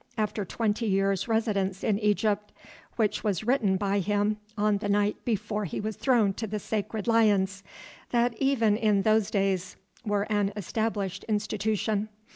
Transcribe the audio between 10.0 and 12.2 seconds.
were an established institution.